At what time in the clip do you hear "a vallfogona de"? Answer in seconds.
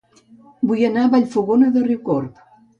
1.09-1.87